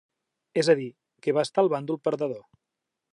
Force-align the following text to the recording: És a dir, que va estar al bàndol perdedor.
És 0.61 0.69
a 0.73 0.75
dir, 0.79 0.87
que 1.27 1.35
va 1.39 1.43
estar 1.49 1.65
al 1.65 1.71
bàndol 1.77 2.01
perdedor. 2.09 2.43